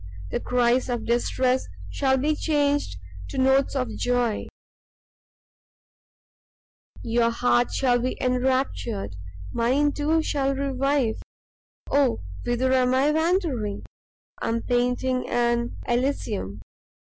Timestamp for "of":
0.89-1.05, 3.75-3.87